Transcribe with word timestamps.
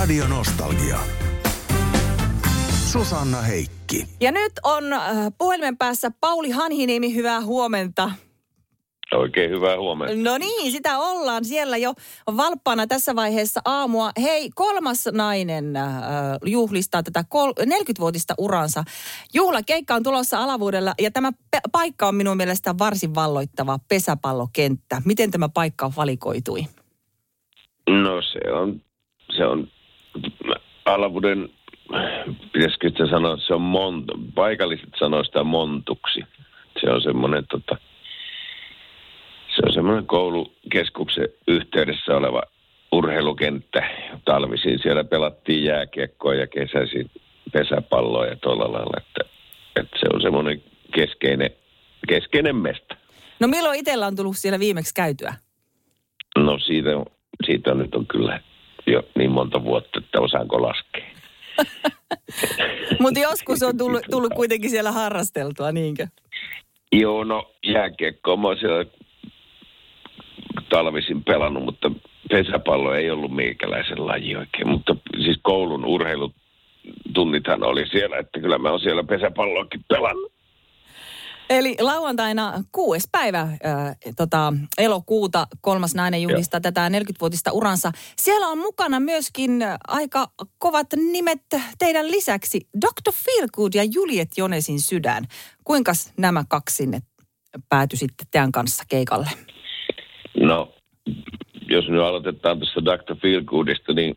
Radio 0.00 0.28
Nostalgia. 0.28 0.98
Susanna 2.92 3.40
Heikki. 3.40 4.06
Ja 4.20 4.32
nyt 4.32 4.52
on 4.64 4.92
äh, 4.92 5.00
puhelimen 5.38 5.76
päässä 5.76 6.10
Pauli 6.20 6.50
Hanhiniemi, 6.50 7.14
hyvää 7.14 7.40
huomenta. 7.40 8.10
Oikein 9.14 9.50
hyvää 9.50 9.78
huomenta. 9.78 10.30
No 10.30 10.38
niin, 10.38 10.72
sitä 10.72 10.98
ollaan 10.98 11.44
siellä 11.44 11.76
jo 11.76 11.92
valppana 12.36 12.86
tässä 12.86 13.16
vaiheessa 13.16 13.60
aamua. 13.64 14.10
Hei, 14.22 14.50
kolmas 14.54 15.08
nainen 15.12 15.76
äh, 15.76 15.92
juhlistaa 16.46 17.02
tätä 17.02 17.24
kol- 17.28 17.52
40-vuotista 17.60 18.34
uransa. 18.38 18.84
Juhlakeikka 19.34 19.94
on 19.94 20.02
tulossa 20.02 20.38
alavuudella 20.38 20.94
ja 21.00 21.10
tämä 21.10 21.32
pe- 21.50 21.60
paikka 21.72 22.08
on 22.08 22.14
minun 22.14 22.36
mielestä 22.36 22.74
varsin 22.78 23.14
valloittava 23.14 23.78
pesäpallokenttä. 23.88 25.02
Miten 25.04 25.30
tämä 25.30 25.48
paikka 25.48 25.92
valikoitui? 25.96 26.66
No 27.90 28.22
se 28.22 28.52
on, 28.52 28.80
se 29.36 29.46
on 29.46 29.68
alavuuden, 30.84 31.50
pitäisikö 32.52 32.90
se 32.96 33.10
sanoa, 33.10 33.36
se 33.36 33.54
on 33.54 33.60
mont, 33.60 34.04
paikalliset 34.34 34.88
sanoo 34.98 35.24
sitä 35.24 35.44
montuksi. 35.44 36.20
Se 36.80 36.90
on 36.90 37.02
semmoinen 37.02 37.46
tota, 37.46 37.76
se 39.56 39.62
on 39.66 39.72
semmoinen 39.72 40.06
koulukeskuksen 40.06 41.28
yhteydessä 41.48 42.16
oleva 42.16 42.42
urheilukenttä. 42.92 43.90
Talvisin 44.24 44.78
siellä 44.82 45.04
pelattiin 45.04 45.64
jääkiekkoa 45.64 46.34
ja 46.34 46.46
kesäisin 46.46 47.10
pesäpalloa 47.52 48.26
ja 48.26 48.36
tuolla 48.36 48.72
lailla, 48.72 48.96
että, 48.96 49.30
että 49.76 49.98
se 50.00 50.06
on 50.14 50.20
semmoinen 50.20 50.62
keskeinen, 50.94 51.50
keskeinen 52.08 52.56
mesta. 52.56 52.96
No 53.40 53.48
milloin 53.48 53.78
itsellä 53.78 54.06
on 54.06 54.16
tullut 54.16 54.36
siellä 54.36 54.58
viimeksi 54.58 54.94
käytyä? 54.94 55.34
No 56.38 56.58
siitä, 56.58 56.90
siitä 57.46 57.74
nyt 57.74 57.94
on 57.94 58.06
kyllä 58.06 58.40
jo 58.86 59.02
niin 59.18 59.30
monta 59.30 59.64
vuotta, 59.64 59.98
että 59.98 60.20
osaanko 60.20 60.62
laskea. 60.62 61.04
Mutta 63.00 63.20
joskus 63.20 63.62
on 63.62 63.76
tullut, 63.78 64.02
tullut 64.10 64.34
kuitenkin 64.34 64.70
siellä 64.70 64.92
harrasteltua, 64.92 65.72
niinkö? 65.72 66.06
Joo, 66.92 67.24
no 67.24 67.50
jääkiekkoa 67.64 68.36
mä 68.36 68.48
siellä 68.60 68.84
talvisin 70.68 71.24
pelannut, 71.24 71.64
mutta 71.64 71.90
pesäpallo 72.30 72.94
ei 72.94 73.10
ollut 73.10 73.34
meikäläisen 73.34 74.06
laji 74.06 74.36
oikein. 74.36 74.68
Mutta 74.68 74.96
siis 75.24 75.38
koulun 75.42 75.84
urheilutunnithan 75.84 77.62
oli 77.62 77.86
siellä, 77.86 78.18
että 78.18 78.40
kyllä 78.40 78.58
mä 78.58 78.70
oon 78.70 78.80
siellä 78.80 79.04
pesäpalloakin 79.04 79.84
pelannut. 79.88 80.32
Eli 81.50 81.76
lauantaina 81.80 82.52
kuudes 82.72 83.08
päivä 83.12 83.40
äh, 83.40 83.58
tota, 84.16 84.52
elokuuta 84.78 85.46
kolmas 85.60 85.94
nainen 85.94 86.22
juhlistaa 86.22 86.60
tätä 86.60 86.88
40-vuotista 86.88 87.52
uransa. 87.52 87.92
Siellä 88.16 88.46
on 88.46 88.58
mukana 88.58 89.00
myöskin 89.00 89.50
aika 89.88 90.26
kovat 90.58 90.86
nimet 91.12 91.42
teidän 91.78 92.10
lisäksi. 92.10 92.60
Dr. 92.80 93.12
Feelgood 93.12 93.72
ja 93.74 93.84
Juliet 93.94 94.28
Jonesin 94.36 94.80
sydän. 94.80 95.24
Kuinka 95.64 95.92
nämä 96.16 96.44
kaksi 96.48 96.76
sinne 96.76 97.00
päätyi 97.68 97.98
sitten 97.98 98.26
teidän 98.30 98.52
kanssa 98.52 98.84
keikalle? 98.88 99.28
No, 100.40 100.72
jos 101.68 101.88
nyt 101.88 102.00
aloitetaan 102.00 102.58
tuosta 102.58 102.84
Dr. 102.84 103.16
Feelgoodista, 103.22 103.92
niin 103.92 104.16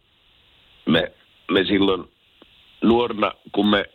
me, 0.85 1.11
me 1.51 1.63
silloin 1.63 2.03
nuorena, 2.83 3.31
kun 3.51 3.67
me 3.67 3.85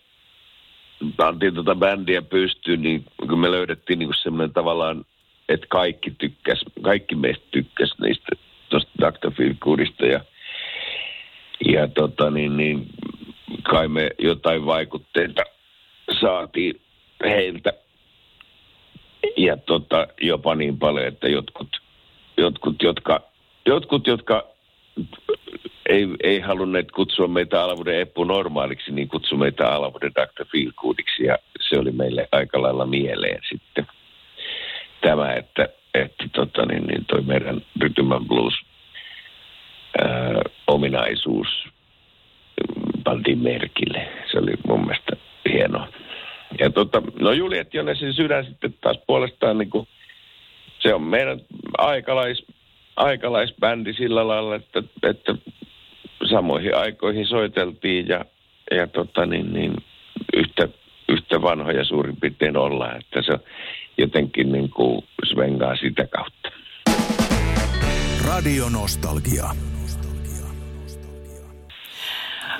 pantiin 1.16 1.54
tuota 1.54 1.74
bändiä 1.74 2.22
pystyyn, 2.22 2.82
niin 2.82 3.04
kun 3.28 3.38
me 3.38 3.50
löydettiin 3.50 3.98
niin 3.98 4.10
semmoinen 4.22 4.52
tavallaan, 4.52 5.04
että 5.48 5.66
kaikki 5.68 6.10
tykkäs, 6.10 6.64
kaikki 6.82 7.14
meistä 7.14 7.44
tykkäs 7.50 7.94
niistä 8.00 8.28
tuosta 8.68 8.90
Dr. 9.00 9.30
Feelgoodista 9.30 10.06
ja, 10.06 10.20
ja 11.64 11.88
tota 11.88 12.30
niin, 12.30 12.56
niin 12.56 12.86
kai 13.62 13.88
me 13.88 14.10
jotain 14.18 14.66
vaikutteita 14.66 15.42
saatiin 16.20 16.80
heiltä 17.24 17.72
ja 19.36 19.56
tota, 19.56 20.06
jopa 20.20 20.54
niin 20.54 20.78
paljon, 20.78 21.06
että 21.06 21.28
jotkut, 21.28 21.68
jotkut, 22.36 22.82
jotka, 22.82 23.20
jotkut, 23.66 24.06
jotka 24.06 24.44
ei, 25.88 26.08
ei 26.22 26.40
halunneet 26.40 26.90
kutsua 26.92 27.28
meitä 27.28 27.62
Alavuuden 27.62 28.00
Eppu 28.00 28.24
normaaliksi, 28.24 28.92
niin 28.92 29.08
kutsui 29.08 29.38
meitä 29.38 29.68
Alavuuden 29.68 30.12
Dr. 30.12 30.46
Feelgoodiksi 30.52 31.24
ja 31.24 31.38
se 31.60 31.78
oli 31.78 31.92
meille 31.92 32.28
aika 32.32 32.62
lailla 32.62 32.86
mieleen 32.86 33.40
sitten 33.48 33.86
tämä, 35.00 35.32
että, 35.32 35.68
että 35.94 36.24
tota, 36.32 36.66
niin, 36.66 36.86
niin 36.86 37.04
toi 37.04 37.22
meidän 37.22 37.62
Rhythm 37.80 38.12
and 38.12 38.28
Blues 38.28 38.54
ää, 40.02 40.42
ominaisuus 40.66 41.48
pantiin 43.04 43.38
merkille. 43.38 44.08
Se 44.32 44.38
oli 44.38 44.52
mun 44.66 44.80
mielestä 44.80 45.16
hienoa. 45.52 45.88
Ja 46.58 46.70
tota, 46.70 47.02
no 47.20 47.32
Juliet 47.32 47.74
Jonesin 47.74 48.14
sydän 48.14 48.44
sitten 48.44 48.74
taas 48.80 48.98
puolestaan 49.06 49.58
niin 49.58 49.70
kuin, 49.70 49.88
se 50.78 50.94
on 50.94 51.02
meidän 51.02 51.40
aikalais, 51.78 52.46
aikalaisbändi 52.96 53.92
sillä 53.92 54.28
lailla, 54.28 54.54
että, 54.54 54.82
että 55.02 55.34
samoihin 56.38 56.76
aikoihin 56.76 57.26
soiteltiin 57.26 58.08
ja, 58.08 58.24
ja 58.70 58.86
tota 58.86 59.26
niin, 59.26 59.52
niin, 59.52 59.76
yhtä, 60.36 60.68
yhtä 61.08 61.42
vanhoja 61.42 61.84
suurin 61.84 62.16
piirtein 62.16 62.56
ollaan, 62.56 62.96
että 62.96 63.22
se 63.22 63.38
jotenkin 63.98 64.52
niin 64.52 64.70
kuin 64.70 65.04
svengaa 65.24 65.76
sitä 65.76 66.06
kautta. 66.06 66.48
Radio 68.28 68.68
Nostalgia. 68.68 69.44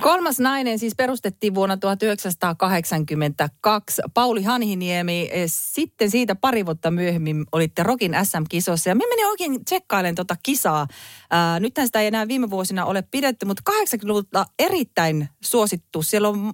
Kolmas 0.01 0.41
nainen 0.41 0.79
siis 0.79 0.95
perustettiin 0.97 1.55
vuonna 1.55 1.77
1982. 1.77 4.03
Pauli 4.15 4.43
Hanhiniemi, 4.43 5.29
eh, 5.33 5.45
sitten 5.47 6.11
siitä 6.11 6.35
pari 6.35 6.67
vuotta 6.67 6.91
myöhemmin 6.91 7.45
olitte 7.53 7.83
Rokin 7.83 8.17
SM-kisossa. 8.23 8.89
Ja 8.89 8.95
minä 8.95 9.09
menin 9.09 9.27
oikein 9.27 9.65
tsekkailen 9.65 10.15
tota 10.15 10.37
kisaa. 10.43 10.87
Ää, 11.31 11.61
nythän 11.61 11.87
sitä 11.87 12.01
ei 12.01 12.07
enää 12.07 12.29
viime 12.29 12.51
vuosina 12.51 12.85
ole 12.85 13.03
pidetty, 13.03 13.47
mutta 13.47 13.73
80-luvulta 13.73 14.47
erittäin 14.59 15.29
suosittu. 15.45 16.03
Siellä 16.03 16.29
on 16.29 16.53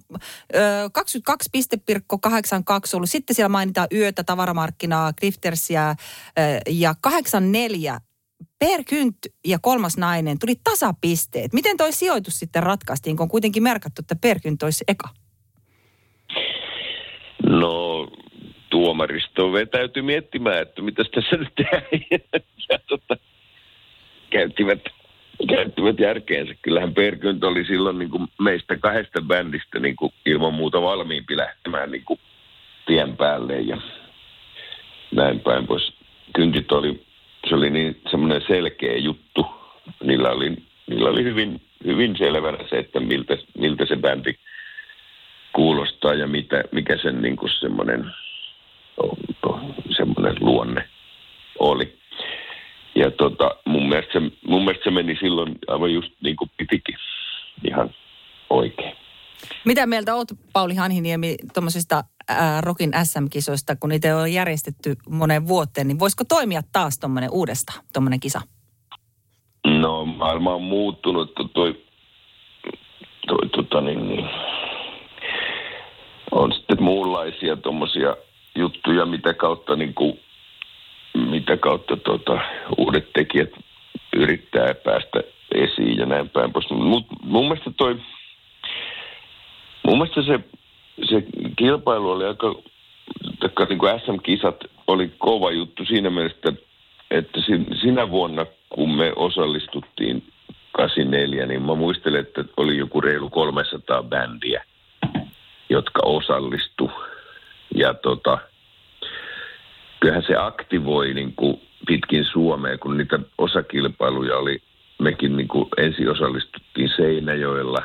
ö, 0.55 0.89
22,82 0.97 1.03
ollut. 2.93 3.09
Sitten 3.09 3.35
siellä 3.35 3.49
mainitaan 3.49 3.87
yötä, 3.93 4.23
tavaramarkkinaa, 4.23 5.13
Griftersia 5.13 5.89
ö, 5.89 5.95
ja 6.69 6.95
84 7.01 8.01
Per 8.59 8.83
Kynt 8.89 9.17
ja 9.45 9.57
kolmas 9.61 9.97
nainen 9.97 10.39
tuli 10.39 10.55
tasapisteet. 10.63 11.53
Miten 11.53 11.77
toi 11.77 11.91
sijoitus 11.91 12.39
sitten 12.39 12.63
ratkaistiin, 12.63 13.17
kun 13.17 13.23
on 13.23 13.29
kuitenkin 13.29 13.63
merkattu, 13.63 13.99
että 13.99 14.15
Per 14.21 14.39
Kynt 14.39 14.63
olisi 14.63 14.83
eka? 14.87 15.09
No, 17.49 18.07
tuomaristo 18.69 19.51
vetäytyi 19.51 20.03
miettimään, 20.03 20.61
että 20.61 20.81
mitä 20.81 21.03
tässä 21.03 21.37
nyt 21.37 21.55
tehdään. 21.55 21.83
tota, 22.87 23.17
käyttivät, 24.29 24.79
käyttivät 25.49 25.99
järkeensä. 25.99 26.53
Kyllähän 26.61 26.93
Perkynt 26.93 27.43
oli 27.43 27.65
silloin 27.65 27.99
niin 27.99 28.09
kuin 28.09 28.27
meistä 28.41 28.77
kahdesta 28.77 29.21
bändistä 29.21 29.79
niin 29.79 29.95
kuin 29.95 30.13
ilman 30.25 30.53
muuta 30.53 30.81
valmiimpi 30.81 31.37
lähtemään 31.37 31.91
niin 31.91 32.05
kuin 32.05 32.19
tien 32.85 33.17
päälle 33.17 33.61
ja 33.61 33.77
näin 35.11 35.39
päin 35.39 35.67
pois. 35.67 35.93
Kyntit 36.33 36.71
oli, 36.71 37.04
se 37.49 37.55
oli 37.55 37.69
niin 37.69 38.01
semmoinen 38.11 38.41
selkeä 38.47 38.97
juttu. 38.97 39.45
Niillä 40.03 40.29
oli, 40.29 40.55
niillä 40.87 41.09
oli 41.09 41.23
hyvin, 41.23 41.61
hyvin 41.85 42.17
selvänä 42.17 42.57
se, 42.69 42.77
että 42.77 42.99
miltä, 42.99 43.37
miltä 43.57 43.85
se 43.85 43.95
bändi 43.95 44.33
kuulostaa 45.53 46.13
ja 46.13 46.27
mitä, 46.27 46.63
mikä 46.71 46.97
sen 46.97 47.21
niin 47.21 47.35
kuin 47.35 47.49
semmoinen, 47.59 48.11
semmoinen 49.97 50.35
luonne 50.39 50.89
oli. 51.59 51.97
Ja 52.95 53.11
tota, 53.11 53.55
mun, 53.65 53.89
mielestä 53.89 54.13
se, 54.13 54.31
mun 54.47 54.65
mielestä 54.65 54.83
se 54.83 54.91
meni 54.91 55.17
silloin 55.19 55.55
aivan 55.67 55.93
just 55.93 56.11
niin 56.21 56.35
kuin 56.35 56.51
pitikin 56.57 56.95
ihan 57.67 57.95
oikein. 58.49 59.04
Mitä 59.65 59.85
mieltä 59.85 60.15
oot, 60.15 60.27
Pauli 60.53 60.75
Hanhiniemi, 60.75 61.35
tuommoisista 61.53 62.03
Rokin 62.61 62.91
SM-kisoista, 63.03 63.75
kun 63.75 63.89
niitä 63.89 64.17
on 64.17 64.33
järjestetty 64.33 64.95
moneen 65.09 65.47
vuoteen, 65.47 65.87
niin 65.87 65.99
voisiko 65.99 66.23
toimia 66.23 66.61
taas 66.71 66.99
tuommoinen 66.99 67.31
uudestaan, 67.31 67.79
tuommoinen 67.93 68.19
kisa? 68.19 68.41
No 69.67 70.05
maailma 70.05 70.53
on 70.53 70.61
muuttunut, 70.61 71.33
toi, 71.53 71.85
toi 73.27 73.49
tota 73.49 73.81
niin, 73.81 74.07
niin, 74.07 74.25
on 76.31 76.53
sitten 76.53 76.83
muunlaisia 76.83 77.55
tuommoisia 77.55 78.15
juttuja, 78.55 79.05
mitä 79.05 79.33
kautta, 79.33 79.75
niin 79.75 79.93
kuin, 79.93 80.19
mitä 81.15 81.57
kautta 81.57 81.97
tota, 81.97 82.41
uudet 82.77 83.13
tekijät 83.13 83.49
yrittää 84.15 84.73
päästä 84.73 85.19
esiin 85.55 85.97
ja 85.97 86.05
näin 86.05 86.29
päin 86.29 86.53
pois. 86.53 86.69
Mut 86.69 87.05
mun 87.23 87.43
mielestä 87.43 87.71
toi, 87.77 87.99
mun 89.85 89.97
mielestä 89.97 90.21
se, 90.21 90.39
se 91.09 91.23
kilpailu 91.55 92.11
oli 92.11 92.25
aika, 92.25 92.55
taikka 93.39 93.65
niin 93.65 93.79
kuin 93.79 93.99
SM-kisat 93.99 94.63
oli 94.87 95.11
kova 95.17 95.51
juttu 95.51 95.85
siinä 95.85 96.09
mielessä, 96.09 96.53
että 97.11 97.41
sin- 97.41 97.77
sinä 97.81 98.09
vuonna, 98.09 98.45
kun 98.69 98.97
me 98.97 99.13
osallistuttiin 99.15 100.23
84, 100.71 101.45
niin 101.45 101.61
mä 101.61 101.75
muistelen, 101.75 102.21
että 102.21 102.45
oli 102.57 102.77
joku 102.77 103.01
reilu 103.01 103.29
300 103.29 104.03
bändiä, 104.03 104.63
jotka 105.69 106.01
osallistu. 106.05 106.91
Ja 107.75 107.93
tota, 107.93 108.37
kyllähän 109.99 110.23
se 110.27 110.35
aktivoi 110.35 111.13
niin 111.13 111.33
kuin 111.35 111.61
pitkin 111.87 112.25
Suomea, 112.25 112.77
kun 112.77 112.97
niitä 112.97 113.19
osakilpailuja 113.37 114.37
oli, 114.37 114.61
mekin 114.99 115.37
niin 115.37 115.47
kuin 115.47 115.69
ensin 115.77 116.09
osallistuttiin 116.09 116.89
Seinäjoella 116.95 117.81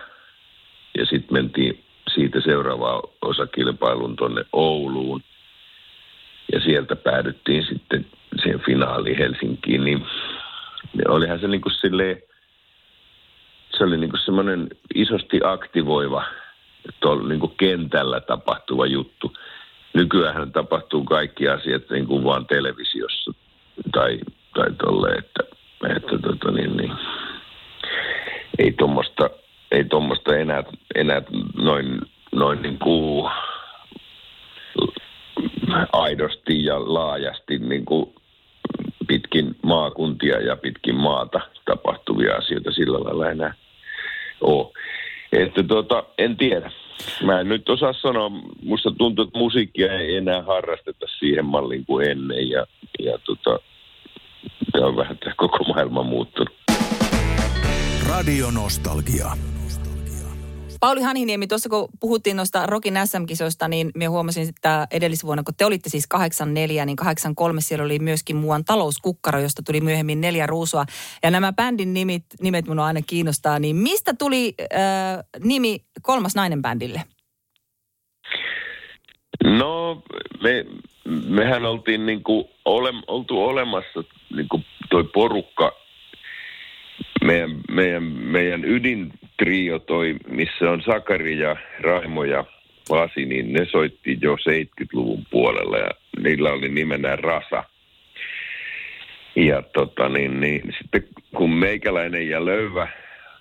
ja 0.99 1.07
sitten 1.07 1.33
mentiin 1.33 1.85
siitä 2.21 2.41
seuraavaan 2.41 3.03
osakilpailuun 3.23 4.17
tuonne 4.17 4.45
Ouluun. 4.53 5.23
Ja 6.53 6.61
sieltä 6.61 6.97
päädyttiin 6.97 7.65
sitten 7.65 8.07
siihen 8.43 8.61
finaaliin 8.61 9.19
Helsinkiin, 9.19 9.85
niin 9.85 10.07
olihan 11.09 11.41
se 11.41 11.49
niin 11.49 11.61
kuin 11.61 11.73
silleen, 11.73 12.23
se 13.71 13.85
oli 13.85 13.97
niin 13.97 14.11
kuin 14.11 14.21
semmoinen 14.25 14.69
isosti 14.95 15.41
aktivoiva 15.45 16.25
tuolla 17.01 17.29
niin 17.29 17.41
kuin 17.41 17.53
kentällä 17.57 18.21
tapahtuva 18.21 18.87
juttu. 18.87 19.33
Nykyään 19.95 20.53
tapahtuu 20.53 21.05
kaikki 21.05 21.49
asiat 21.49 21.91
niin 21.91 22.07
kuin 22.07 22.25
vaan 22.25 22.47
televisiossa 22.47 23.33
tai, 23.93 24.21
tai 24.55 24.71
tolle, 24.85 25.09
että, 25.15 25.43
että 25.97 26.19
tota 26.19 26.51
niin, 26.51 26.77
niin, 26.77 26.93
ei 28.59 28.73
tuommoista 28.73 29.31
ei 29.71 29.85
tuommoista 29.85 30.37
enää, 30.37 30.63
enää 30.95 31.23
noin, 31.57 32.01
noin 32.33 32.63
niin 32.63 32.79
kuin 32.79 33.31
aidosti 35.93 36.65
ja 36.65 36.95
laajasti 36.95 37.59
niin 37.59 37.85
kuin 37.85 38.15
pitkin 39.09 39.57
maakuntia 39.63 40.41
ja 40.41 40.57
pitkin 40.57 40.95
maata 40.95 41.41
tapahtuvia 41.65 42.37
asioita 42.37 42.73
sillä 42.73 43.01
lailla 43.01 43.31
enää 43.31 43.55
ole. 44.41 44.73
Että 45.33 45.63
tota, 45.63 46.05
en 46.19 46.37
tiedä. 46.37 46.71
Mä 47.23 47.41
en 47.41 47.49
nyt 47.49 47.69
osaa 47.69 47.93
sanoa, 47.93 48.31
musta 48.63 48.91
tuntuu, 48.91 49.25
että 49.25 49.39
musiikkia 49.39 49.93
ei 49.93 50.17
enää 50.17 50.43
harrasteta 50.43 51.07
siihen 51.19 51.45
malliin 51.45 51.87
kuin 51.87 52.11
ennen 52.11 52.51
ja, 52.51 52.67
ja 52.99 53.19
tota, 53.19 53.59
tämä 54.73 54.87
on 54.87 54.97
vähän 54.97 55.19
tämä 55.19 55.35
koko 55.37 55.65
maailma 55.65 56.03
muuttunut. 56.03 56.55
Radio 58.09 58.51
Nostalgia. 58.51 59.27
Pauli 60.81 61.03
Haniniemi, 61.03 61.47
tuossa 61.47 61.69
kun 61.69 61.89
puhuttiin 62.01 62.37
noista 62.37 62.67
Rokin 62.67 62.95
SM-kisoista, 63.05 63.69
niin 63.69 63.91
minä 63.95 64.11
huomasin, 64.11 64.49
että 64.49 64.87
edellisvuonna, 64.91 65.43
kun 65.43 65.55
te 65.59 65.65
olitte 65.65 65.91
siis 65.91 66.07
84, 66.07 66.87
niin 66.87 66.97
83 66.97 67.61
siellä 67.61 67.85
oli 67.85 67.99
myöskin 67.99 68.37
muuan 68.37 68.65
talouskukkaro, 68.65 69.39
josta 69.39 69.63
tuli 69.63 69.81
myöhemmin 69.81 70.21
neljä 70.21 70.47
ruusua. 70.47 70.85
Ja 71.23 71.31
nämä 71.31 71.53
bändin 71.53 71.95
nimet, 71.95 72.25
nimet 72.41 72.67
minua 72.67 72.87
aina 72.87 73.01
kiinnostaa, 73.07 73.59
niin 73.59 73.77
mistä 73.77 74.15
tuli 74.15 74.55
äh, 74.61 75.25
nimi 75.45 75.85
Kolmas 76.03 76.35
nainen 76.35 76.63
bändille? 76.63 77.03
No, 79.45 80.03
me, 80.43 80.67
mehän 81.29 81.65
oltiin 81.67 82.07
niin 82.07 82.23
kuin 82.23 82.45
ole, 82.65 82.91
oltu 83.07 83.43
olemassa 83.43 84.05
niin 84.37 84.49
kuin 84.49 84.65
toi 84.91 85.05
porukka 85.05 85.73
meidän, 87.25 87.61
meidän, 87.71 88.03
meidän 88.03 88.65
ydintrio 89.41 89.79
toi, 89.79 90.17
missä 90.29 90.71
on 90.71 90.83
Sakari 90.83 91.39
ja 91.39 91.57
Raimo 91.81 92.25
ja 92.25 92.45
Pasi, 92.89 93.25
niin 93.25 93.53
ne 93.53 93.65
soitti 93.65 94.19
jo 94.23 94.37
70-luvun 94.37 95.27
puolella 95.31 95.79
ja 95.79 95.91
niillä 96.23 96.53
oli 96.53 96.69
nimenä 96.69 97.17
Rasa. 97.17 97.65
Ja 99.37 99.63
tota, 99.63 100.09
niin, 100.09 100.41
niin, 100.41 100.63
sitten 100.79 101.05
kun 101.37 101.51
meikäläinen 101.51 102.29
ja 102.29 102.45
Löyvä 102.45 102.89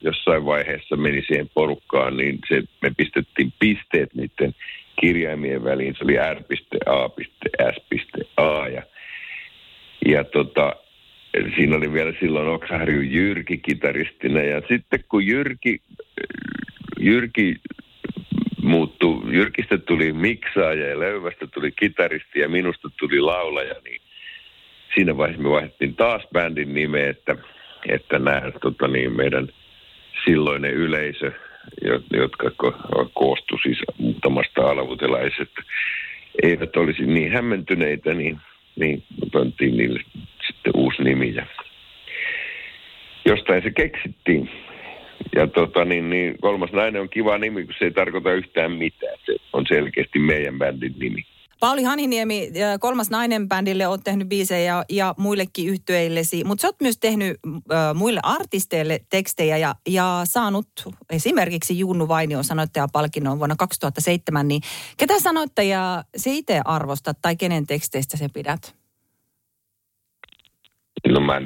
jossain 0.02 0.46
vaiheessa 0.46 0.96
meni 0.96 1.24
siihen 1.28 1.50
porukkaan, 1.54 2.18
niin 2.18 2.40
se, 2.50 2.64
me 2.82 2.92
pistettiin 2.98 3.54
pisteet 3.60 4.14
niiden 4.14 4.56
kirjaimien 5.02 5.64
väliin. 5.64 5.96
Se 5.98 6.04
oli 6.04 6.16
R.A.S.A. 6.16 7.18
Ja, 8.68 8.84
ja 10.06 10.24
tota, 10.24 10.76
siinä 11.56 11.76
oli 11.76 11.94
vielä 11.94 12.14
silloin 12.20 12.48
Oksaharju 12.48 13.02
Jyrki 13.02 13.58
kitaristina. 13.58 14.42
Ja 14.42 14.62
sitten 14.70 15.04
kun 15.10 15.28
Jyrki, 15.28 15.82
Jyrki 17.00 17.56
muuttui, 18.62 19.22
Jyrkistä 19.34 19.78
tuli 19.78 20.14
miksaaja 20.14 20.88
ja 20.88 21.00
Löyvästä 21.00 21.48
tuli 21.48 21.72
kitaristi 21.72 22.40
ja 22.40 22.50
minusta 22.50 22.90
tuli 23.00 23.22
laulaja, 23.22 23.76
niin 23.84 24.02
siinä 24.96 25.18
vaiheessa 25.18 25.44
me 25.44 25.50
vaihdettiin 25.50 25.96
taas 25.96 26.24
bändin 26.34 26.74
nimeä, 26.74 27.10
että, 27.10 27.36
että 27.88 28.20
nämä 28.20 28.52
tota 28.62 28.88
niin, 28.88 29.16
meidän 29.16 29.48
silloinen 30.26 30.74
yleisö, 30.74 31.32
jotka 32.12 32.52
ko- 32.64 33.10
koostui 33.14 33.60
siis 33.64 33.80
muutamasta 33.98 34.62
alavutelaisesta, 34.62 35.62
eivät 36.44 36.76
olisi 36.76 37.06
niin 37.06 37.32
hämmentyneitä, 37.32 38.14
niin, 38.14 38.40
niin 38.76 39.04
pantiin 39.32 39.78
niille 39.78 40.02
sitten 40.50 40.74
uusi 40.76 41.04
nimi 41.04 41.36
ja 41.36 41.46
jostain 43.26 43.64
se 43.64 43.72
keksittiin. 43.72 44.50
Ja 45.36 45.48
tota, 45.48 45.86
niin, 45.86 46.10
niin, 46.10 46.38
kolmas 46.42 46.72
nainen 46.72 47.02
on 47.02 47.10
kiva 47.10 47.38
nimi, 47.38 47.66
kun 47.66 47.74
se 47.80 47.86
ei 47.86 47.92
tarkoita 47.92 48.34
yhtään 48.34 48.72
mitään. 48.72 49.18
Se 49.26 49.36
on 49.54 49.66
selkeästi 49.68 50.20
meidän 50.20 50.58
bändin 50.58 50.96
nimi. 51.00 51.26
Pauli 51.60 51.84
Haniniemi, 51.84 52.52
kolmas 52.80 53.10
nainen 53.10 53.48
bändille 53.48 53.88
on 53.88 54.04
tehnyt 54.04 54.30
biisejä 54.30 54.60
ja, 54.60 54.86
ja 54.90 55.16
muillekin 55.18 55.68
yhtyeillesi, 55.68 56.44
mutta 56.44 56.62
sä 56.62 56.68
oot 56.68 56.82
myös 56.82 56.98
tehnyt 56.98 57.40
äh, 57.48 57.96
muille 57.96 58.20
artisteille 58.24 59.00
tekstejä 59.10 59.58
ja, 59.58 59.76
ja 59.88 60.22
saanut 60.24 60.68
esimerkiksi 61.10 61.80
Junnu 61.80 62.08
Vainio 62.08 62.44
sanoittajapalkinnon 62.44 63.38
vuonna 63.40 63.56
2007, 63.56 64.48
niin 64.48 64.62
ketä 64.98 65.20
sanoittajaa 65.20 66.04
se 66.18 66.34
itse 66.34 66.62
arvostat 66.66 67.18
tai 67.22 67.36
kenen 67.36 67.68
teksteistä 67.68 68.18
se 68.18 68.28
pidät? 68.34 68.79
No 71.08 71.20
mä 71.20 71.42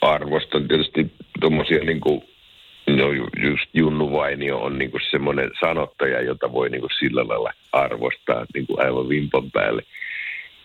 arvostan 0.00 0.68
tietysti 0.68 1.12
tuommoisia 1.40 1.84
niin 1.84 2.00
kuin, 2.00 2.22
no 2.86 3.12
just 3.42 3.68
Junnu 3.74 4.12
Vainio 4.12 4.58
on 4.58 4.78
niin 4.78 4.90
kuin 4.90 5.00
semmoinen 5.10 5.50
sanottaja, 5.60 6.22
jota 6.22 6.52
voi 6.52 6.70
niin 6.70 6.80
kuin 6.80 6.90
sillä 6.98 7.28
lailla 7.28 7.52
arvostaa 7.72 8.46
niin 8.54 8.66
kuin 8.66 8.80
aivan 8.80 9.08
vimpan 9.08 9.50
päälle. 9.50 9.82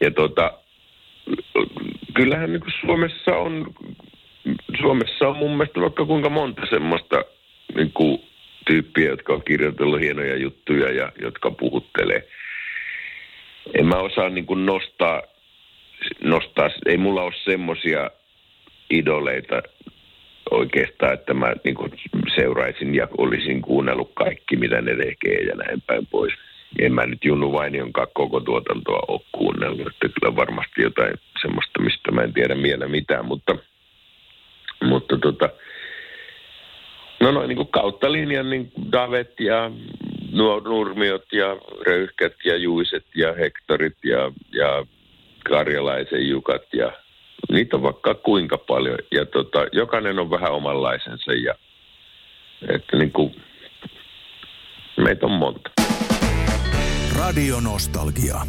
Ja 0.01 0.11
tota, 0.11 0.53
kyllähän 2.13 2.51
niin 2.51 2.61
kuin 2.61 2.73
Suomessa 2.81 3.31
on, 3.31 3.73
Suomessa 4.81 5.27
on 5.27 5.37
mun 5.37 5.57
mielestä 5.57 5.81
vaikka 5.81 6.05
kuinka 6.05 6.29
monta 6.29 6.61
semmoista 6.69 7.25
niin 7.75 7.91
kuin 7.93 8.23
tyyppiä, 8.65 9.09
jotka 9.09 9.33
on 9.33 9.43
kirjoitellut 9.43 9.99
hienoja 9.99 10.35
juttuja 10.35 10.91
ja 10.91 11.11
jotka 11.21 11.51
puhuttelee. 11.51 12.27
En 13.79 13.85
mä 13.85 13.95
osaa 13.95 14.29
niin 14.29 14.45
kuin 14.45 14.65
nostaa, 14.65 15.21
nostaa, 16.23 16.69
ei 16.85 16.97
mulla 16.97 17.23
ole 17.23 17.33
semmoisia 17.43 18.09
idoleita 18.91 19.61
oikeastaan, 20.51 21.13
että 21.13 21.33
mä 21.33 21.53
niin 21.63 21.75
kuin 21.75 21.91
seuraisin 22.35 22.95
ja 22.95 23.07
olisin 23.17 23.61
kuunnellut 23.61 24.11
kaikki, 24.13 24.55
mitä 24.55 24.81
ne 24.81 24.95
tekee 24.95 25.41
ja 25.41 25.55
näin 25.55 25.81
päin 25.87 26.07
pois. 26.07 26.33
En 26.79 26.93
mä 26.93 27.05
nyt 27.05 27.25
Junnu 27.25 27.51
Vainionkaan 27.51 28.07
koko 28.13 28.39
tuotantoa 28.39 29.05
ole 29.07 29.21
kuunnellut, 29.31 29.87
että 29.87 30.09
kyllä 30.19 30.35
varmasti 30.35 30.81
jotain 30.81 31.13
semmoista, 31.41 31.81
mistä 31.81 32.11
mä 32.11 32.21
en 32.21 32.33
tiedä 32.33 32.61
vielä 32.61 32.87
mitään, 32.87 33.25
mutta, 33.25 33.55
mutta 34.83 35.17
tota, 35.17 35.49
no 37.19 37.31
noin 37.31 37.47
niin 37.47 37.57
kuin 37.57 37.67
kautta 37.67 38.11
linjan 38.11 38.49
niin 38.49 38.71
Davet 38.91 39.39
ja 39.39 39.71
Nurmiot 40.63 41.33
ja 41.33 41.57
Röyhkät 41.87 42.33
ja 42.45 42.57
Juiset 42.57 43.05
ja 43.15 43.33
Hektorit 43.33 43.97
ja, 44.03 44.31
ja 44.51 44.85
Karjalaisen 45.43 46.29
Jukat 46.29 46.73
ja 46.73 46.91
niitä 47.51 47.75
on 47.75 47.83
vaikka 47.83 48.15
kuinka 48.15 48.57
paljon. 48.57 48.97
Ja 49.11 49.25
tota, 49.25 49.59
jokainen 49.71 50.19
on 50.19 50.29
vähän 50.29 50.51
omanlaisensa 50.51 51.33
ja 51.33 51.55
että 52.69 52.97
niin 52.97 53.11
kuin, 53.11 53.35
meitä 54.97 55.25
on 55.25 55.31
monta. 55.31 55.69
Radio 57.19 57.59
Nostalgia. 57.59 58.41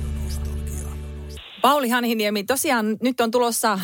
Pauli 1.62 1.89
Hanhiniemi, 1.89 2.45
tosiaan 2.45 2.97
nyt 3.03 3.21
on 3.21 3.31
tulossa 3.31 3.73
äh, 3.73 3.81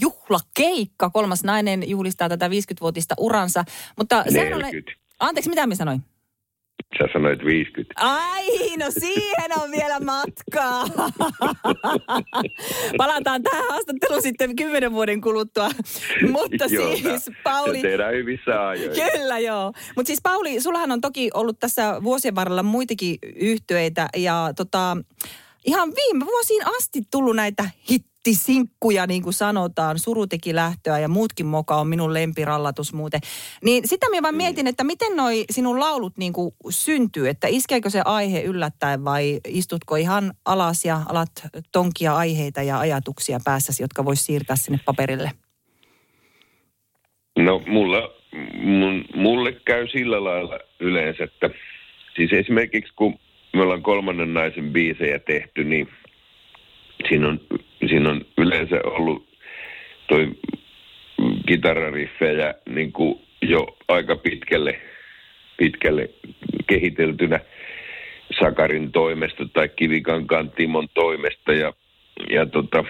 juhlakeikka. 0.00 1.10
Kolmas 1.10 1.44
nainen 1.44 1.88
juhlistaa 1.88 2.28
tätä 2.28 2.48
50-vuotista 2.48 3.14
uransa. 3.18 3.64
Mutta 3.98 4.24
40. 4.30 4.76
Ole... 4.76 4.82
Anteeksi, 5.20 5.50
mitä 5.50 5.66
minä 5.66 5.76
sanoin? 5.76 6.13
Sä 6.98 7.08
sanoit 7.12 7.44
50. 7.44 7.94
Ai, 7.96 8.76
no 8.76 8.86
siihen 8.88 9.62
on 9.62 9.70
vielä 9.70 10.00
matkaa. 10.00 10.84
Palataan 12.96 13.42
tähän 13.42 13.64
haastatteluun 13.68 14.22
sitten 14.22 14.56
kymmenen 14.56 14.92
vuoden 14.92 15.20
kuluttua. 15.20 15.68
Mutta 16.30 16.64
Joo, 16.70 16.96
siis 16.96 17.30
Pauli... 17.44 17.80
Se 17.80 17.88
tehdään 17.88 18.14
hyvissä 18.14 18.68
ajoin. 18.68 18.96
Kyllä 19.12 19.38
joo. 19.38 19.72
Mutta 19.96 20.06
siis 20.06 20.20
Pauli, 20.22 20.60
sullahan 20.60 20.92
on 20.92 21.00
toki 21.00 21.30
ollut 21.34 21.58
tässä 21.58 22.00
vuosien 22.04 22.34
varrella 22.34 22.62
muitakin 22.62 23.16
yhtyeitä 23.36 24.08
ja 24.16 24.52
tota, 24.56 24.96
ihan 25.64 25.92
viime 25.96 26.26
vuosiin 26.26 26.66
asti 26.76 27.02
tullut 27.10 27.36
näitä 27.36 27.70
hittisinkkuja, 27.90 29.06
niin 29.06 29.22
kuin 29.22 29.32
sanotaan. 29.32 29.98
Suru 29.98 30.26
teki 30.26 30.54
lähtöä 30.54 30.98
ja 30.98 31.08
muutkin 31.08 31.46
moka 31.46 31.76
on 31.76 31.88
minun 31.88 32.14
lempirallatus 32.14 32.92
muuten. 32.92 33.20
Niin 33.64 33.88
sitä 33.88 34.10
minä 34.10 34.22
vaan 34.22 34.34
mm. 34.34 34.36
mietin, 34.36 34.66
että 34.66 34.84
miten 34.84 35.16
noi 35.16 35.44
sinun 35.50 35.80
laulut 35.80 36.18
niin 36.18 36.32
kuin 36.32 36.54
syntyy, 36.70 37.28
että 37.28 37.46
iskeekö 37.50 37.90
se 37.90 38.02
aihe 38.04 38.42
yllättäen 38.42 39.04
vai 39.04 39.40
istutko 39.48 39.96
ihan 39.96 40.34
alas 40.44 40.84
ja 40.84 41.00
alat 41.08 41.30
tonkia 41.72 42.16
aiheita 42.16 42.62
ja 42.62 42.78
ajatuksia 42.78 43.40
päässäsi, 43.44 43.82
jotka 43.82 44.04
voisi 44.04 44.24
siirtää 44.24 44.56
sinne 44.56 44.80
paperille? 44.84 45.30
No 47.38 47.62
mulla, 47.66 48.10
mun, 48.54 49.04
mulle 49.14 49.52
käy 49.52 49.88
sillä 49.88 50.24
lailla 50.24 50.58
yleensä, 50.80 51.24
että 51.24 51.50
siis 52.16 52.32
esimerkiksi 52.32 52.92
kun 52.96 53.18
me 53.54 53.62
ollaan 53.62 53.82
kolmannen 53.82 54.34
naisen 54.34 54.72
biisejä 54.72 55.18
tehty, 55.18 55.64
niin 55.64 55.88
siinä 57.08 57.28
on, 57.28 57.40
siinä 57.88 58.10
on 58.10 58.26
yleensä 58.38 58.80
ollut 58.84 59.28
toi 60.08 60.28
kitarariffejä 61.46 62.54
niin 62.68 62.92
kuin 62.92 63.20
jo 63.42 63.76
aika 63.88 64.16
pitkälle, 64.16 64.80
pitkälle 65.56 66.10
kehiteltynä 66.66 67.40
Sakarin 68.40 68.92
toimesta 68.92 69.48
tai 69.52 69.68
Kivikankaan 69.68 70.50
Timon 70.50 70.88
toimesta. 70.94 71.52
Ja, 71.52 71.72
ja 72.30 72.46
tota, 72.46 72.84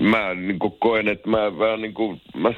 mä 0.00 0.34
niin 0.34 0.58
kuin 0.58 0.72
koen, 0.78 1.08
että 1.08 1.30
mä, 1.30 1.50
mä, 1.50 1.76
niin 1.76 1.94
kuin, 1.94 2.20
mä, 2.36 2.48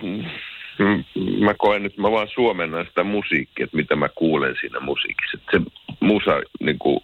mä 1.40 1.54
koen, 1.54 1.86
että 1.86 2.00
mä 2.00 2.10
vaan 2.10 2.28
suomennan 2.28 2.86
sitä 2.86 3.04
musiikkia, 3.04 3.64
että 3.64 3.76
mitä 3.76 3.96
mä 3.96 4.08
kuulen 4.08 4.56
siinä 4.60 4.80
musiikissa. 4.80 5.38
Että 5.38 5.58
se 5.58 5.64
musa, 6.00 6.40
niin 6.60 6.78
kuin, 6.78 7.00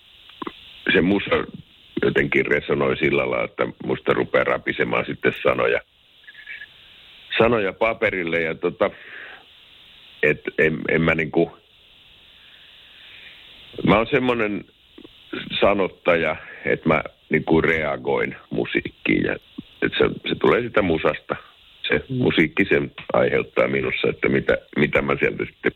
se 0.93 1.01
musa 1.01 1.45
jotenkin 2.03 2.47
resonoi 2.47 2.97
sillä 2.97 3.31
lailla, 3.31 3.45
että 3.45 3.67
musta 3.85 4.13
rupeaa 4.13 4.45
rapisemaan 4.45 5.07
sitten 5.07 5.33
sanoja, 5.43 5.81
sanoja 7.39 7.73
paperille 7.73 8.41
ja 8.41 8.55
tota, 8.55 8.91
et 10.23 10.41
en, 10.59 10.79
en 10.89 11.03
mä 11.03 11.15
niinku, 11.15 11.59
mä 13.87 13.97
oon 13.97 14.07
semmoinen 14.11 14.65
sanottaja, 15.61 16.37
että 16.65 16.89
mä 16.89 17.03
niinku 17.31 17.61
reagoin 17.61 18.37
musiikkiin 18.51 19.25
ja 19.25 19.37
että 19.83 19.99
se, 19.99 20.29
se 20.29 20.35
tulee 20.35 20.63
sitä 20.63 20.83
musasta. 20.83 21.37
Se 21.89 22.05
musiikki 22.09 22.65
sen 22.65 22.93
aiheuttaa 23.13 23.69
minussa, 23.69 24.09
että 24.09 24.29
mitä, 24.29 24.59
mitä 24.77 25.03
mä 25.03 25.17
sieltä 25.21 25.45
sitten, 25.45 25.73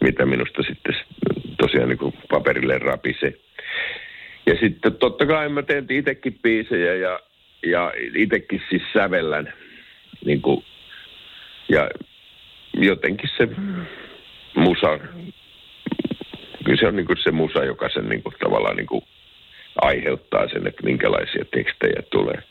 mitä 0.00 0.26
minusta 0.26 0.62
sitten 0.62 0.94
tosiaan 1.58 1.88
niin 1.88 1.98
kuin 1.98 2.14
paperille 2.30 2.78
rapisee. 2.78 3.34
Ja 4.46 4.54
sitten 4.60 4.94
totta 4.94 5.26
kai 5.26 5.48
mä 5.48 5.62
teen 5.62 5.86
itsekin 5.90 6.38
biisejä 6.42 6.94
ja, 6.94 7.20
ja 7.66 7.92
itsekin 8.14 8.62
siis 8.70 8.82
sävellän. 8.92 9.52
Niin 10.24 10.42
kuin, 10.42 10.64
ja 11.68 11.90
jotenkin 12.74 13.30
se 13.36 13.48
musa, 14.54 14.98
kyllä 16.64 16.80
se 16.80 16.86
on 16.86 16.96
niin 16.96 17.06
kuin 17.06 17.18
se 17.22 17.30
musa, 17.30 17.64
joka 17.64 17.88
sen 17.88 18.08
niin 18.08 18.22
kuin 18.22 18.34
tavallaan 18.38 18.76
niin 18.76 18.86
kuin 18.86 19.04
aiheuttaa 19.82 20.48
sen, 20.48 20.66
että 20.66 20.82
minkälaisia 20.82 21.44
tekstejä 21.50 22.02
tulee 22.10 22.42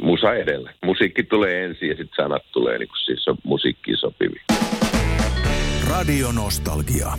musa 0.00 0.34
edellä. 0.34 0.72
Musiikki 0.84 1.22
tulee 1.22 1.64
ensin 1.64 1.88
ja 1.88 1.96
sitten 1.96 2.16
sanat 2.16 2.42
tulee 2.52 2.78
niin 2.78 2.88
kuin 2.88 3.04
siis 3.04 3.28
on 3.28 3.36
musiikkiin 3.44 3.96
sopivia. 3.96 4.42
Radio 5.90 6.32
Nostalgia. 6.32 7.12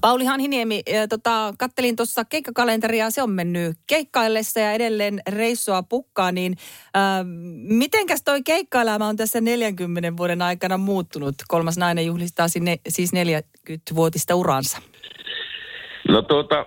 Pauli 0.00 0.24
Hanhiniemi, 0.24 0.82
tota, 1.08 1.54
kattelin 1.58 1.96
tuossa 1.96 2.24
keikkakalenteria, 2.24 3.10
se 3.10 3.22
on 3.22 3.30
mennyt 3.30 3.76
keikkaillessa 3.86 4.60
ja 4.60 4.72
edelleen 4.72 5.20
reissua 5.28 5.82
pukkaa, 5.82 6.32
niin 6.32 6.56
äh, 6.96 7.26
mitenkäs 7.68 8.22
toi 8.24 8.42
keikkaelämä 8.42 9.06
on 9.06 9.16
tässä 9.16 9.40
40 9.40 10.16
vuoden 10.16 10.42
aikana 10.42 10.78
muuttunut? 10.78 11.34
Kolmas 11.48 11.76
nainen 11.78 12.06
juhlistaa 12.06 12.48
sinne, 12.48 12.78
siis 12.88 13.10
40-vuotista 13.12 14.34
uransa. 14.34 14.78
No 16.08 16.22
tuota, 16.22 16.66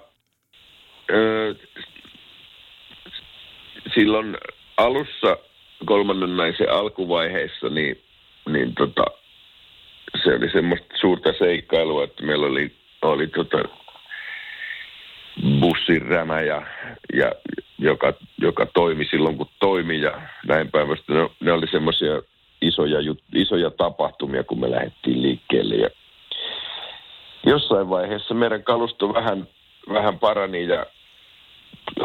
silloin 3.96 4.38
alussa 4.78 5.38
kolmannen 5.86 6.38
naisen 6.38 6.72
alkuvaiheessa, 6.72 7.70
niin, 7.70 8.02
niin 8.50 8.76
tota, 8.76 9.06
se 10.24 10.36
oli 10.36 10.50
semmoista 10.50 10.98
suurta 11.02 11.34
seikkailua, 11.40 12.04
että 12.04 12.24
meillä 12.24 12.46
oli, 12.46 12.72
oli 13.02 13.28
tota, 13.28 13.58
bussirämä, 15.60 16.42
ja, 16.42 16.62
ja, 17.14 17.32
joka, 17.80 18.14
joka 18.42 18.66
toimi 18.66 19.06
silloin, 19.06 19.38
kun 19.38 19.50
toimi 19.60 20.02
ja 20.02 20.22
näin 20.48 20.72
päivästä. 20.72 21.14
Ne, 21.14 21.30
ne 21.40 21.52
oli 21.52 21.68
semmoisia 21.68 22.22
isoja, 22.62 23.00
isoja 23.34 23.70
tapahtumia, 23.70 24.44
kun 24.44 24.60
me 24.60 24.72
lähdettiin 24.72 25.22
liikkeelle. 25.22 25.76
Ja 25.76 25.90
jossain 27.46 27.90
vaiheessa 27.90 28.34
meidän 28.34 28.64
kalusto 28.64 29.14
vähän, 29.14 29.48
vähän 29.94 30.20
parani 30.20 30.68
ja 30.68 30.86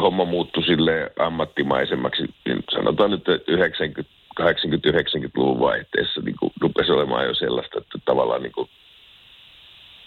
homma 0.01 0.25
muuttui 0.25 0.65
sille 0.65 1.13
ammattimaisemmaksi, 1.19 2.23
niin 2.45 2.65
sanotaan 2.71 3.11
nyt, 3.11 3.29
että 3.29 3.53
90 3.53 4.21
80-90-luvun 4.41 5.61
vaihteessa 5.61 6.21
niin 6.21 6.37
kuin 6.41 6.53
rupesi 6.61 6.93
olemaan 6.93 7.27
jo 7.27 7.35
sellaista, 7.35 7.79
että 7.79 7.99
tavallaan, 8.05 8.43
niin 8.43 8.53
kuin, 8.53 8.71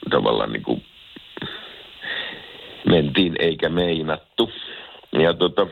tavallaan 0.09 0.53
niin 0.53 0.63
kuin 0.63 0.85
mentiin 2.89 3.35
eikä 3.39 3.69
meinattu. 3.69 4.51
Ja 5.11 5.33
tota, 5.33 5.67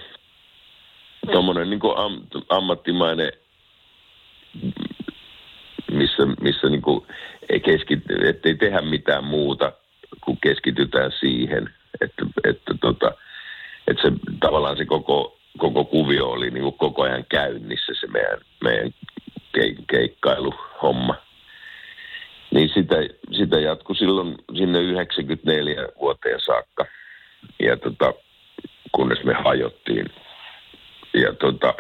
tuommoinen 1.31 1.69
niin 1.69 1.79
kuin 1.79 1.97
am, 1.97 2.21
ammattimainen, 2.49 3.31
missä, 5.91 6.25
missä 6.41 6.69
niin 6.69 6.81
kuin 6.81 7.05
ei 7.49 7.59
keskity, 7.59 8.29
ettei 8.29 8.55
tehdä 8.55 8.81
mitään 8.81 9.23
muuta, 9.23 9.71
kun 10.25 10.37
keskitytään 10.43 11.11
siihen, 11.19 11.69
että, 12.01 12.25
että 12.43 12.73
tota, 12.81 13.11
että 13.87 14.01
se 14.01 14.11
tavallaan 14.39 14.77
se 14.77 14.85
koko, 14.85 15.39
koko 15.57 15.85
kuvio 15.85 16.29
oli 16.29 16.49
niin 16.49 16.63
kuin 16.63 16.77
koko 16.77 17.01
ajan 17.01 17.25
käynnissä 17.29 17.93
se 18.01 18.07
meidän, 18.07 18.39
meidän 18.63 18.91
keikkailuhomma. 19.87 21.15
Niin 22.51 22.69
sitä, 22.73 22.95
sitä 23.37 23.59
jatkui 23.59 23.95
silloin 23.95 24.35
sinne 24.57 24.81
94 24.81 25.87
vuoteen 26.01 26.39
saakka. 26.39 26.85
Ja 27.59 27.77
tota, 27.77 28.13
kunnes 28.91 29.23
me 29.23 29.33
hajottiin. 29.33 30.05
Ja 31.13 31.33
tota, 31.33 31.73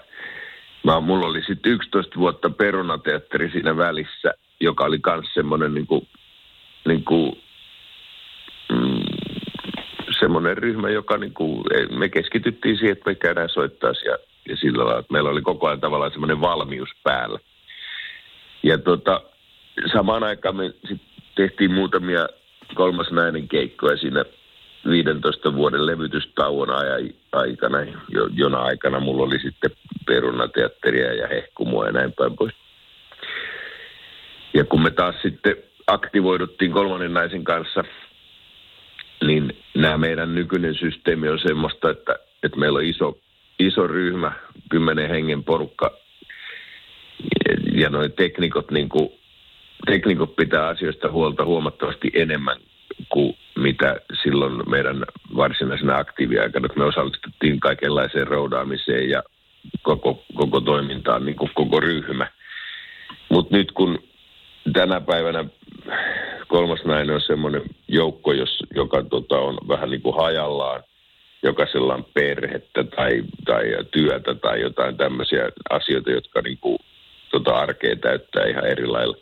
mä, 0.83 0.99
mulla 0.99 1.27
oli 1.27 1.43
sitten 1.43 1.71
11 1.71 2.19
vuotta 2.19 2.49
perunateatteri 2.49 3.51
siinä 3.51 3.77
välissä, 3.77 4.33
joka 4.59 4.85
oli 4.85 4.99
myös 5.05 5.33
semmoinen 5.33 5.73
niin 5.73 5.87
kuin, 5.87 6.07
niin 6.87 7.03
kuin, 7.03 7.43
semmoinen 10.31 10.57
ryhmä, 10.57 10.89
joka 10.89 11.17
niin 11.17 11.33
kuin, 11.33 11.63
me 11.97 12.09
keskityttiin 12.09 12.77
siihen, 12.77 12.91
että 12.91 13.09
me 13.09 13.15
käydään 13.15 13.49
soittaa 13.49 13.91
ja, 14.05 14.17
ja 14.49 14.55
sillä 14.55 14.85
lailla, 14.85 14.99
että 14.99 15.13
meillä 15.13 15.29
oli 15.29 15.41
koko 15.41 15.67
ajan 15.67 15.79
tavallaan 15.81 16.11
semmoinen 16.11 16.41
valmius 16.41 16.89
päällä. 17.03 17.39
Ja 18.63 18.77
tota, 18.77 19.21
samaan 19.93 20.23
aikaan 20.23 20.55
me 20.55 20.73
sit 20.89 21.01
tehtiin 21.35 21.73
muutamia 21.73 22.27
kolmas 22.75 23.11
nainen 23.11 23.47
keikkoja 23.47 23.97
siinä 23.97 24.25
15 24.89 25.55
vuoden 25.55 25.85
levytystauon 25.85 26.69
aikana, 27.31 27.77
jo, 28.09 28.29
jona 28.33 28.61
aikana 28.61 28.99
mulla 28.99 29.23
oli 29.23 29.39
sitten 29.39 29.71
perunateatteria 30.05 31.13
ja 31.13 31.27
hehkumua 31.27 31.85
ja 31.85 31.91
näin 31.91 32.13
päin 32.13 32.35
pois. 32.35 32.53
Ja 34.53 34.65
kun 34.65 34.83
me 34.83 34.91
taas 34.91 35.15
sitten 35.21 35.55
aktivoiduttiin 35.87 36.71
kolmannen 36.71 37.13
naisen 37.13 37.43
kanssa– 37.43 37.83
meidän 40.01 40.35
nykyinen 40.35 40.75
systeemi 40.75 41.29
on 41.29 41.39
semmoista, 41.39 41.89
että, 41.89 42.15
että 42.43 42.59
meillä 42.59 42.77
on 42.77 42.85
iso, 42.85 43.17
iso 43.59 43.87
ryhmä, 43.87 44.31
kymmenen 44.69 45.09
hengen 45.09 45.43
porukka, 45.43 45.91
ja 47.73 47.89
noin 47.89 48.11
teknikot, 48.11 48.71
niin 48.71 48.89
kuin, 48.89 49.09
teknikot 49.85 50.35
pitää 50.35 50.67
asioista 50.67 51.11
huolta 51.11 51.45
huomattavasti 51.45 52.11
enemmän 52.13 52.57
kuin 53.09 53.37
mitä 53.55 53.95
silloin 54.23 54.69
meidän 54.69 55.05
varsinaisena 55.35 55.97
aktiiviaikana, 55.97 56.65
että 56.65 56.79
me 56.79 56.85
osallistuttiin 56.85 57.59
kaikenlaiseen 57.59 58.27
roudaamiseen 58.27 59.09
ja 59.09 59.23
koko, 59.81 60.23
koko 60.35 60.61
toimintaan, 60.61 61.25
niin 61.25 61.35
kuin 61.35 61.51
koko 61.53 61.79
ryhmä. 61.79 62.27
Mutta 63.29 63.57
nyt 63.57 63.71
kun 63.71 63.99
tänä 64.73 65.01
päivänä 65.01 65.45
kolmas 66.51 66.83
nainen 66.85 67.15
on 67.15 67.21
semmoinen 67.21 67.61
joukko, 67.87 68.33
jos, 68.33 68.59
joka 68.75 69.03
tota, 69.03 69.39
on 69.39 69.57
vähän 69.67 69.89
niin 69.89 70.01
kuin 70.01 70.15
hajallaan. 70.15 70.83
Jokaisella 71.43 71.93
on 71.93 72.05
perhettä 72.13 72.83
tai, 72.83 73.23
tai 73.45 73.63
työtä 73.91 74.35
tai 74.35 74.61
jotain 74.61 74.97
tämmöisiä 74.97 75.49
asioita, 75.69 76.11
jotka 76.11 76.41
niin 76.41 76.57
kuin, 76.61 76.77
tota 77.31 77.51
arkea 77.51 77.95
täyttää 77.95 78.45
ihan 78.45 78.65
eri 78.65 78.87
lailla. 78.87 79.17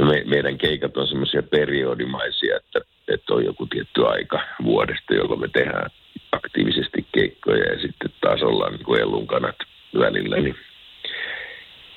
me, 0.00 0.22
meidän 0.26 0.58
keikat 0.58 0.96
on 0.96 1.08
semmoisia 1.08 1.42
periodimaisia, 1.42 2.56
että, 2.56 2.80
että 3.08 3.34
on 3.34 3.44
joku 3.44 3.66
tietty 3.66 4.06
aika 4.06 4.40
vuodesta, 4.64 5.14
jolloin 5.14 5.40
me 5.40 5.48
tehdään 5.48 5.90
aktiivisesti 6.32 7.06
keikkoja 7.12 7.72
ja 7.72 7.80
sitten 7.80 8.10
taas 8.20 8.42
ollaan 8.42 8.72
niin 8.72 8.84
kuin 8.84 9.00
ellunkanat 9.00 9.56
välillä. 9.98 10.36
Niin 10.36 10.56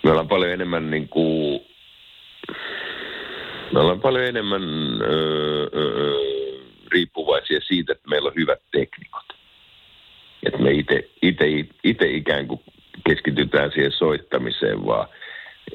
me 0.04 0.12
ollaan 0.12 0.28
paljon 0.28 0.52
enemmän 0.52 0.92
niin 0.92 1.10
kuin, 1.10 1.62
me 3.74 3.80
ollaan 3.80 4.02
paljon 4.02 4.26
enemmän 4.26 4.64
öö, 5.02 5.70
öö, 5.76 6.14
riippuvaisia 6.92 7.60
siitä, 7.68 7.92
että 7.92 8.10
meillä 8.10 8.28
on 8.28 8.36
hyvät 8.36 8.60
teknikot. 8.72 9.26
Että 10.46 10.60
me 10.60 10.70
itse 11.84 12.08
ikään 12.08 12.48
kuin 12.48 12.62
keskitytään 13.08 13.72
siihen 13.72 13.92
soittamiseen, 13.92 14.86
vaan 14.86 15.08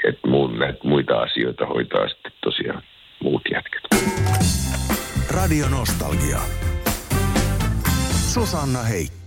että 0.05 0.28
näitä 0.59 0.78
muita 0.83 1.19
asioita 1.19 1.67
hoitaa 1.67 2.09
sitten 2.09 2.33
tosiaan 2.45 2.83
muut 3.23 3.43
jätket. 3.52 3.83
Radio 5.31 5.69
Nostalgia. 5.69 6.38
Susanna 8.35 8.83
Heikki. 8.83 9.18